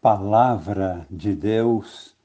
Palavra 0.00 1.06
de 1.10 1.34
Deus, 1.34 2.16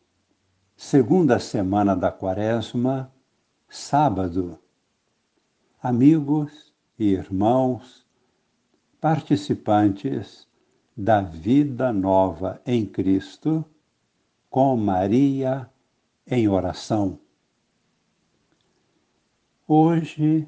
segunda 0.77 1.39
semana 1.39 1.93
da 1.93 2.09
Quaresma, 2.09 3.11
sábado. 3.67 4.57
Amigos 5.83 6.73
e 6.97 7.07
irmãos, 7.07 8.07
participantes 9.01 10.47
da 10.95 11.19
vida 11.19 11.91
nova 11.91 12.61
em 12.65 12.85
Cristo, 12.85 13.65
com 14.49 14.77
Maria 14.77 15.69
em 16.25 16.47
oração. 16.47 17.19
Hoje 19.67 20.47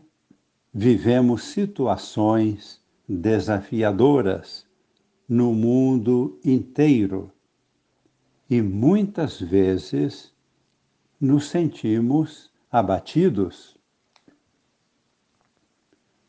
vivemos 0.73 1.43
situações 1.43 2.81
desafiadoras 3.05 4.66
no 5.27 5.53
mundo 5.53 6.39
inteiro. 6.43 7.31
E 8.49 8.61
muitas 8.61 9.39
vezes 9.39 10.33
nos 11.19 11.47
sentimos 11.47 12.51
abatidos. 12.71 13.77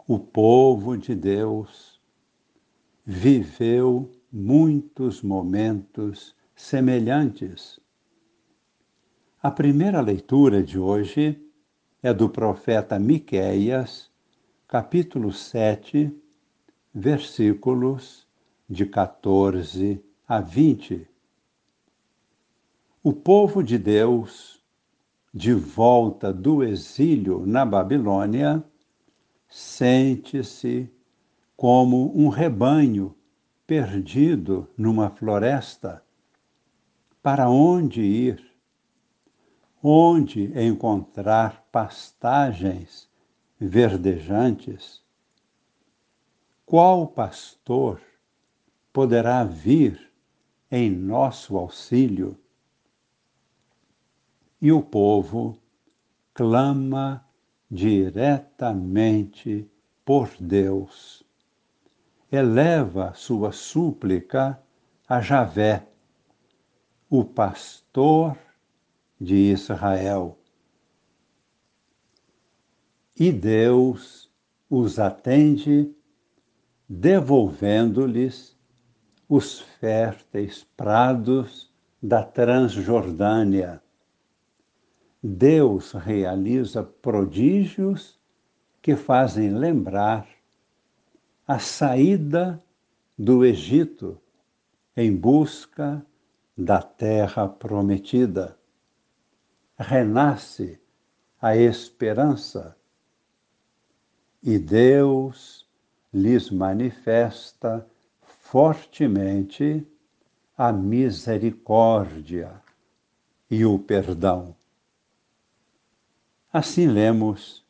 O 0.06 0.18
povo 0.18 0.96
de 0.96 1.14
Deus 1.14 2.00
viveu 3.04 4.10
muitos 4.32 5.22
momentos 5.22 6.34
semelhantes. 6.56 7.78
A 9.40 9.50
primeira 9.50 10.00
leitura 10.00 10.62
de 10.62 10.78
hoje 10.78 11.40
é 12.02 12.12
do 12.12 12.28
profeta 12.28 12.98
Miqueias, 12.98 14.10
capítulo 14.66 15.32
7, 15.32 16.12
versículos 16.92 18.27
de 18.68 18.84
14 18.84 20.04
a 20.26 20.40
20. 20.40 21.08
O 23.02 23.14
povo 23.14 23.62
de 23.62 23.78
Deus, 23.78 24.62
de 25.32 25.54
volta 25.54 26.32
do 26.32 26.62
exílio 26.62 27.46
na 27.46 27.64
Babilônia, 27.64 28.62
sente-se 29.48 30.92
como 31.56 32.14
um 32.14 32.28
rebanho 32.28 33.14
perdido 33.66 34.68
numa 34.76 35.08
floresta. 35.08 36.02
Para 37.22 37.48
onde 37.48 38.02
ir? 38.02 38.44
Onde 39.82 40.52
encontrar 40.60 41.66
pastagens 41.72 43.08
verdejantes? 43.58 45.02
Qual 46.66 47.06
pastor 47.06 48.00
poderá 48.98 49.44
vir 49.44 50.10
em 50.68 50.90
nosso 50.90 51.56
auxílio. 51.56 52.36
E 54.60 54.72
o 54.72 54.82
povo 54.82 55.56
clama 56.34 57.24
diretamente 57.70 59.70
por 60.04 60.28
Deus. 60.40 61.22
Eleva 62.32 63.14
sua 63.14 63.52
súplica 63.52 64.60
a 65.08 65.20
Javé, 65.20 65.86
o 67.08 67.24
pastor 67.24 68.36
de 69.20 69.52
Israel. 69.52 70.36
E 73.14 73.30
Deus 73.30 74.28
os 74.68 74.98
atende, 74.98 75.94
devolvendo-lhes 76.88 78.57
os 79.28 79.60
férteis 79.60 80.64
prados 80.76 81.70
da 82.02 82.22
Transjordânia. 82.22 83.82
Deus 85.22 85.92
realiza 85.92 86.82
prodígios 86.82 88.18
que 88.80 88.96
fazem 88.96 89.50
lembrar 89.50 90.26
a 91.46 91.58
saída 91.58 92.62
do 93.18 93.44
Egito 93.44 94.18
em 94.96 95.14
busca 95.14 96.04
da 96.56 96.80
terra 96.80 97.48
prometida. 97.48 98.56
Renasce 99.76 100.80
a 101.40 101.56
esperança 101.56 102.76
e 104.42 104.58
Deus 104.58 105.68
lhes 106.12 106.50
manifesta 106.50 107.86
fortemente 108.50 109.86
a 110.56 110.72
misericórdia 110.72 112.62
e 113.50 113.62
o 113.62 113.78
perdão. 113.78 114.56
Assim 116.50 116.86
lemos 116.86 117.62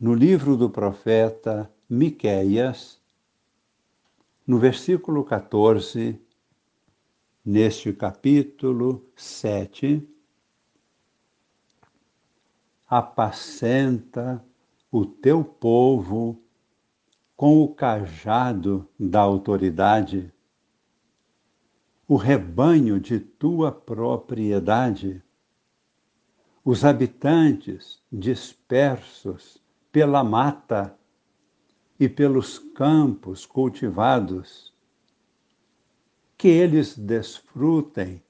no 0.00 0.14
livro 0.14 0.56
do 0.56 0.70
profeta 0.70 1.70
Miqueias, 1.86 2.98
no 4.46 4.58
versículo 4.58 5.22
14, 5.22 6.18
neste 7.44 7.92
capítulo 7.92 9.06
7, 9.14 10.08
apacenta 12.88 14.42
o 14.90 15.04
teu 15.04 15.44
povo 15.44 16.43
com 17.36 17.62
o 17.62 17.74
cajado 17.74 18.88
da 18.98 19.20
autoridade, 19.20 20.32
o 22.06 22.16
rebanho 22.16 23.00
de 23.00 23.18
tua 23.18 23.72
propriedade, 23.72 25.22
os 26.64 26.84
habitantes 26.84 28.00
dispersos 28.10 29.62
pela 29.90 30.22
mata 30.22 30.96
e 31.98 32.08
pelos 32.08 32.58
campos 32.58 33.44
cultivados, 33.44 34.72
que 36.38 36.48
eles 36.48 36.96
desfrutem 36.96 38.22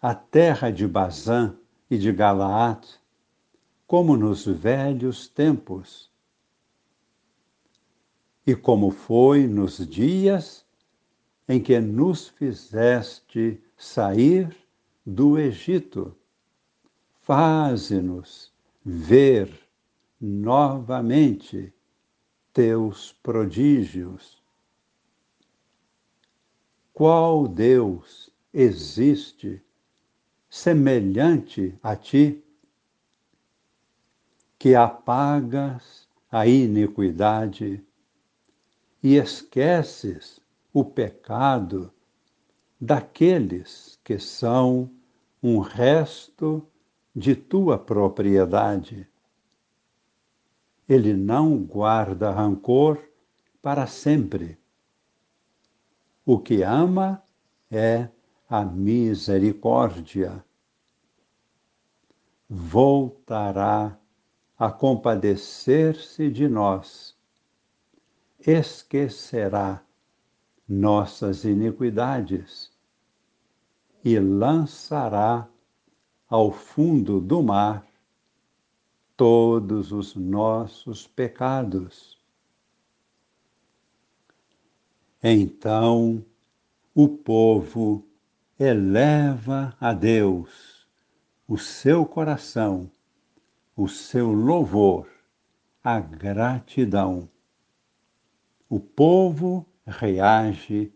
a 0.00 0.14
terra 0.14 0.70
de 0.70 0.86
Bazã 0.86 1.56
e 1.90 1.96
de 1.96 2.12
Galaad, 2.12 2.84
como 3.86 4.16
nos 4.16 4.46
velhos 4.46 5.28
tempos 5.28 6.10
e 8.46 8.54
como 8.54 8.90
foi 8.90 9.46
nos 9.46 9.84
dias 9.86 10.64
em 11.48 11.60
que 11.60 11.80
nos 11.80 12.28
fizeste 12.28 13.60
sair 13.76 14.56
do 15.04 15.38
Egito. 15.38 16.16
Faze-nos 17.20 18.52
ver 18.84 19.50
novamente 20.20 21.72
teus 22.52 23.12
prodígios. 23.22 24.40
Qual 26.92 27.48
Deus 27.48 28.30
existe 28.54 29.60
semelhante 30.48 31.78
a 31.82 31.94
ti, 31.94 32.42
que 34.58 34.74
apagas 34.74 36.08
a 36.30 36.46
iniquidade 36.46 37.84
e 39.02 39.16
esqueces 39.16 40.40
o 40.72 40.84
pecado 40.84 41.92
daqueles 42.80 43.98
que 44.04 44.18
são 44.18 44.90
um 45.42 45.58
resto 45.58 46.66
de 47.14 47.34
tua 47.34 47.78
propriedade. 47.78 49.08
Ele 50.88 51.14
não 51.14 51.56
guarda 51.58 52.30
rancor 52.30 53.02
para 53.62 53.86
sempre. 53.86 54.58
O 56.24 56.38
que 56.38 56.62
ama 56.62 57.22
é 57.70 58.08
a 58.48 58.64
misericórdia. 58.64 60.44
Voltará 62.48 63.98
a 64.58 64.70
compadecer-se 64.70 66.30
de 66.30 66.48
nós 66.48 67.15
esquecerá 68.46 69.82
nossas 70.68 71.44
iniquidades 71.44 72.70
e 74.04 74.18
lançará 74.20 75.48
ao 76.28 76.52
fundo 76.52 77.20
do 77.20 77.42
mar 77.42 77.84
todos 79.16 79.90
os 79.90 80.14
nossos 80.14 81.08
pecados. 81.08 82.16
Então 85.20 86.24
o 86.94 87.08
povo 87.08 88.06
eleva 88.58 89.76
a 89.80 89.92
Deus 89.92 90.86
o 91.48 91.58
seu 91.58 92.06
coração, 92.06 92.88
o 93.76 93.88
seu 93.88 94.30
louvor, 94.30 95.08
a 95.82 95.98
gratidão 95.98 97.28
o 98.68 98.80
povo 98.80 99.64
reage 99.86 100.92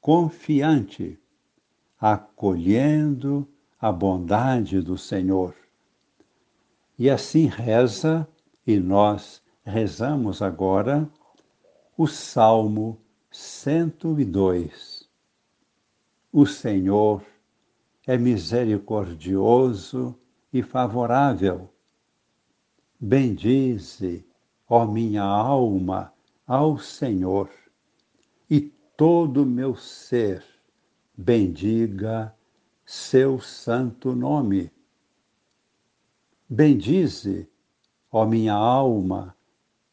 confiante 0.00 1.18
acolhendo 1.98 3.48
a 3.80 3.90
bondade 3.90 4.80
do 4.82 4.98
Senhor. 4.98 5.54
E 6.98 7.08
assim 7.08 7.46
reza, 7.46 8.28
e 8.66 8.78
nós 8.78 9.42
rezamos 9.64 10.42
agora, 10.42 11.08
o 11.96 12.06
Salmo 12.06 13.00
102. 13.30 15.08
O 16.30 16.46
Senhor 16.46 17.24
é 18.06 18.18
misericordioso 18.18 20.14
e 20.52 20.62
favorável. 20.62 21.70
Bendize, 23.00 24.26
ó 24.68 24.84
minha 24.84 25.22
alma, 25.22 26.13
ao 26.46 26.78
Senhor, 26.78 27.50
e 28.50 28.60
todo 28.96 29.42
o 29.42 29.46
meu 29.46 29.74
ser 29.76 30.44
bendiga 31.16 32.34
seu 32.84 33.40
santo 33.40 34.14
nome. 34.14 34.70
Bendize, 36.48 37.48
ó 38.10 38.26
minha 38.26 38.54
alma, 38.54 39.34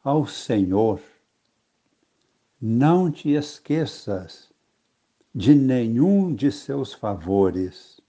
ao 0.03 0.27
Senhor. 0.27 1.01
Não 2.59 3.09
te 3.11 3.29
esqueças 3.29 4.51
de 5.33 5.55
nenhum 5.55 6.35
de 6.35 6.51
seus 6.51 6.93
favores, 6.93 8.01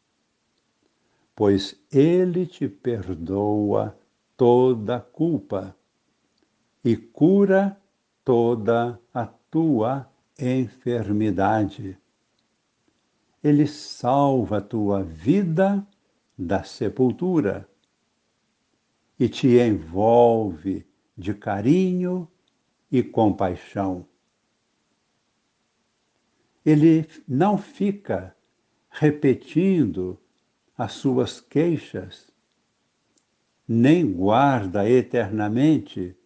pois 1.35 1.77
ele 1.91 2.45
te 2.47 2.69
perdoa 2.69 3.97
toda 4.37 5.00
culpa 5.00 5.75
e 6.85 6.97
cura 6.97 7.81
toda 8.25 9.01
a 9.13 9.27
tua 9.27 10.11
enfermidade. 10.39 11.99
Ele 13.43 13.67
salva 13.67 14.59
a 14.59 14.61
tua 14.61 15.03
vida 15.03 15.87
da 16.39 16.63
sepultura 16.63 17.69
e 19.19 19.29
te 19.29 19.59
envolve 19.59 20.87
de 21.17 21.35
carinho 21.35 22.29
e 22.91 23.03
compaixão. 23.03 24.07
Ele 26.65 27.09
não 27.27 27.59
fica 27.59 28.37
repetindo 28.91 30.19
as 30.77 30.93
suas 30.93 31.41
queixas, 31.41 32.33
nem 33.67 34.13
guarda 34.13 34.89
eternamente 34.89 36.17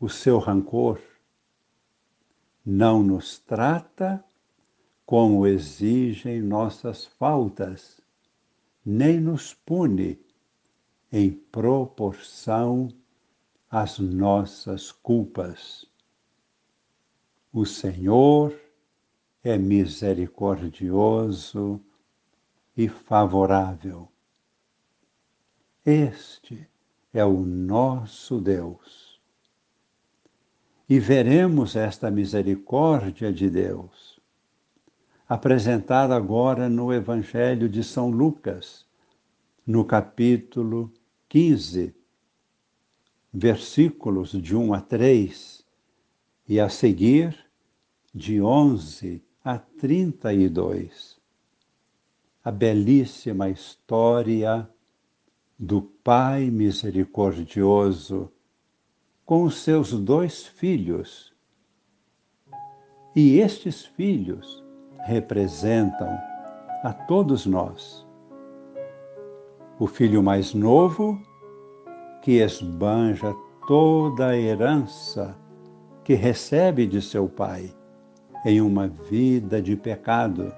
o 0.00 0.08
seu 0.08 0.38
rancor. 0.38 1.00
Não 2.70 3.02
nos 3.02 3.38
trata 3.38 4.22
como 5.06 5.46
exigem 5.46 6.42
nossas 6.42 7.06
faltas, 7.06 7.98
nem 8.84 9.18
nos 9.18 9.54
pune 9.54 10.20
em 11.10 11.30
proporção 11.30 12.90
às 13.70 13.98
nossas 13.98 14.92
culpas. 14.92 15.86
O 17.50 17.64
Senhor 17.64 18.54
é 19.42 19.56
misericordioso 19.56 21.80
e 22.76 22.86
favorável. 22.86 24.12
Este 25.86 26.68
é 27.14 27.24
o 27.24 27.40
nosso 27.40 28.38
Deus. 28.38 29.07
E 30.88 30.98
veremos 30.98 31.76
esta 31.76 32.10
misericórdia 32.10 33.32
de 33.32 33.50
Deus 33.50 34.18
apresentada 35.28 36.16
agora 36.16 36.70
no 36.70 36.90
Evangelho 36.90 37.68
de 37.68 37.84
São 37.84 38.08
Lucas, 38.08 38.86
no 39.66 39.84
capítulo 39.84 40.90
15, 41.28 41.94
versículos 43.30 44.32
de 44.32 44.56
1 44.56 44.72
a 44.72 44.80
3, 44.80 45.62
e 46.48 46.58
a 46.58 46.70
seguir 46.70 47.36
de 48.14 48.40
11 48.40 49.22
a 49.44 49.58
32. 49.58 51.18
A 52.42 52.50
belíssima 52.50 53.50
história 53.50 54.66
do 55.58 55.82
Pai 55.82 56.48
misericordioso 56.48 58.32
com 59.28 59.42
os 59.42 59.58
seus 59.62 59.92
dois 59.92 60.46
filhos. 60.46 61.36
E 63.14 63.40
estes 63.40 63.84
filhos 63.84 64.64
representam 65.00 66.08
a 66.82 66.94
todos 66.94 67.44
nós. 67.44 68.06
O 69.78 69.86
filho 69.86 70.22
mais 70.22 70.54
novo, 70.54 71.20
que 72.22 72.40
esbanja 72.40 73.34
toda 73.66 74.28
a 74.28 74.36
herança 74.38 75.36
que 76.02 76.14
recebe 76.14 76.86
de 76.86 77.02
seu 77.02 77.28
pai 77.28 77.70
em 78.46 78.62
uma 78.62 78.88
vida 78.88 79.60
de 79.60 79.76
pecado. 79.76 80.50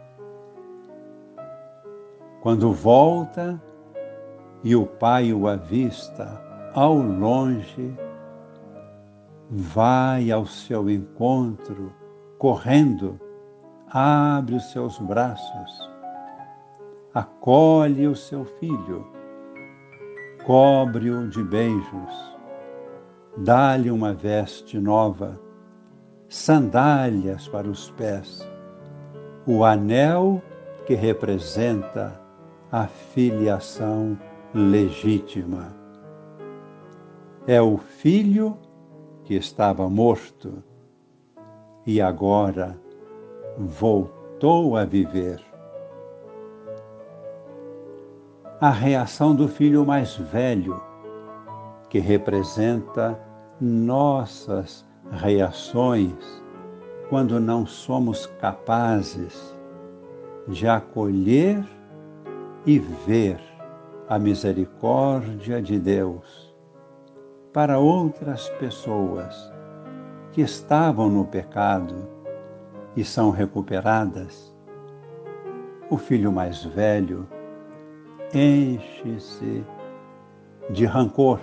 Quando 2.41 2.73
volta 2.73 3.61
e 4.63 4.77
o 4.77 4.87
pai 4.87 5.33
o 5.33 5.49
avista 5.49 6.41
ao 6.73 6.95
longe, 6.95 7.93
vai 9.51 10.31
ao 10.31 10.47
seu 10.47 10.89
encontro, 10.89 11.93
correndo 12.39 13.19
abre 13.91 14.55
os 14.55 14.71
seus 14.71 14.99
braços, 15.01 15.91
acolhe 17.13 18.07
o 18.07 18.15
seu 18.15 18.45
filho, 18.45 19.05
cobre-o 20.47 21.29
de 21.29 21.43
beijos, 21.43 22.39
dá-lhe 23.39 23.91
uma 23.91 24.15
veste 24.15 24.79
nova, 24.79 25.41
sandálias 26.29 27.49
para 27.49 27.69
os 27.69 27.91
pés, 27.91 28.49
o 29.45 29.65
anel 29.65 30.41
que 30.87 30.95
representa 30.95 32.21
a 32.71 32.87
filiação 32.87 34.17
legítima. 34.55 35.75
É 37.49 37.61
o 37.61 37.77
filho 37.77 38.57
que 38.57 38.70
estava 39.35 39.89
morto 39.89 40.63
e 41.87 42.01
agora 42.01 42.79
voltou 43.59 44.77
a 44.77 44.85
viver. 44.85 45.41
A 48.61 48.71
reação 48.71 49.35
do 49.35 49.49
filho 49.49 49.87
mais 49.87 50.17
velho, 50.17 50.83
que 51.89 51.99
representa 51.99 53.19
nossas 53.61 54.87
reações 55.11 56.43
quando 57.09 57.41
não 57.41 57.67
somos 57.67 58.27
capazes 58.27 59.57
de 60.47 60.69
acolher 60.69 61.65
e 62.67 62.79
ver 62.79 63.41
a 64.09 64.19
misericórdia 64.19 65.63
de 65.63 65.79
Deus 65.79 66.50
para 67.53 67.79
outras 67.79 68.49
pessoas 68.51 69.53
que 70.33 70.41
estavam 70.41 71.09
no 71.09 71.25
pecado 71.25 72.09
e 72.97 73.05
são 73.05 73.31
recuperadas, 73.31 74.55
o 75.89 75.99
filho 75.99 76.31
mais 76.31 76.65
velho 76.65 77.27
enche-se 78.33 79.65
de 80.71 80.85
rancor, 80.85 81.41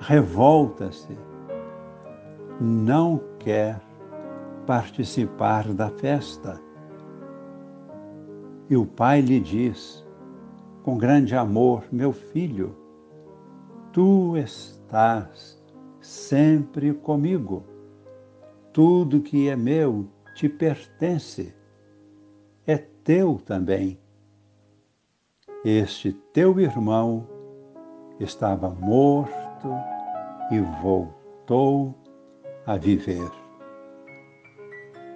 revolta-se, 0.00 1.16
não 2.60 3.18
quer 3.38 3.80
participar 4.66 5.72
da 5.72 5.88
festa. 5.88 6.60
E 8.68 8.76
o 8.76 8.84
pai 8.84 9.22
lhe 9.22 9.40
diz, 9.40 10.06
com 10.82 10.98
grande 10.98 11.34
amor: 11.34 11.84
Meu 11.90 12.12
filho, 12.12 12.81
tu 13.92 14.36
estás 14.36 15.62
sempre 16.00 16.94
comigo 16.94 17.64
tudo 18.72 19.20
que 19.20 19.50
é 19.50 19.56
meu 19.56 20.08
te 20.34 20.48
pertence, 20.48 21.54
é 22.66 22.78
teu 22.78 23.38
também. 23.44 24.00
Este 25.62 26.12
teu 26.32 26.58
irmão 26.58 27.28
estava 28.18 28.70
morto 28.70 29.68
e 30.50 30.58
voltou 30.82 31.94
a 32.66 32.76
viver. 32.78 33.30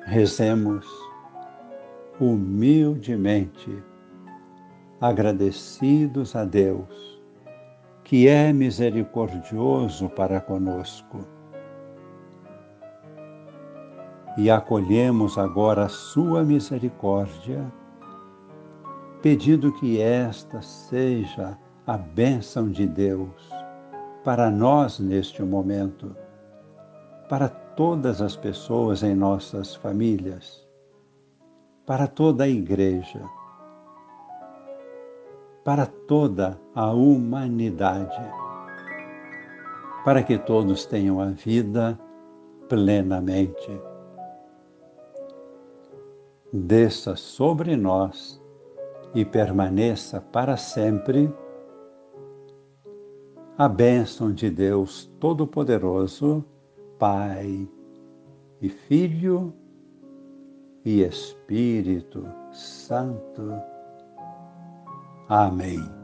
Rezemos 0.05 0.87
humildemente, 2.21 3.83
agradecidos 5.01 6.37
a 6.37 6.45
Deus, 6.45 7.16
que 8.07 8.29
é 8.29 8.53
misericordioso 8.53 10.09
para 10.09 10.41
conosco. 10.41 11.27
E 14.39 14.49
acolhemos 14.49 15.37
agora 15.37 15.87
a 15.87 15.89
sua 15.89 16.45
misericórdia 16.45 17.67
pedindo 19.21 19.73
que 19.73 20.01
esta 20.01 20.63
seja 20.63 21.59
a 21.85 21.99
bênção 21.99 22.71
de 22.71 22.87
Deus 22.87 23.51
para 24.23 24.53
nós 24.53 25.01
neste 25.01 25.43
momento, 25.43 26.15
para 27.29 27.49
todas 27.49 28.23
as 28.23 28.37
pessoas 28.37 29.03
em 29.03 29.17
nossas 29.17 29.75
famílias, 29.75 30.65
para 31.85 32.07
toda 32.07 32.45
a 32.45 32.49
igreja, 32.49 33.21
para 35.67 35.85
toda 35.85 36.61
a 36.77 36.93
humanidade, 36.93 38.23
para 40.05 40.23
que 40.23 40.39
todos 40.39 40.87
tenham 40.87 41.21
a 41.21 41.31
vida 41.31 41.99
plenamente. 42.69 43.77
Desça 46.53 47.17
sobre 47.17 47.75
nós 47.75 48.41
e 49.13 49.25
permaneça 49.25 50.21
para 50.21 50.57
sempre 50.57 51.35
a 53.59 53.69
bênção 53.69 54.33
de 54.33 54.49
Deus 54.49 55.11
Todo-Poderoso, 55.19 56.45
Pai 56.97 57.69
e 58.63 58.69
Filho 58.69 59.53
e 60.85 61.03
Espírito 61.03 62.25
Santo. 62.53 63.76
Amém. 65.29 65.96